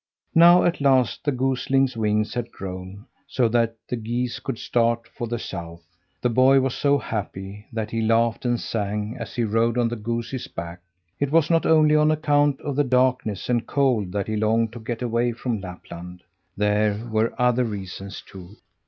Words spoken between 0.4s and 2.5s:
at last, the goslings' wings had